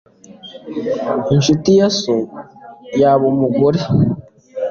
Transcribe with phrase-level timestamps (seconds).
[1.35, 2.15] Inshuti ya so
[2.99, 3.79] yaba umugore